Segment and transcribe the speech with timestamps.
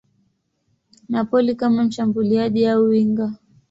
[1.09, 3.33] Napoli kama mshambuliaji au winga.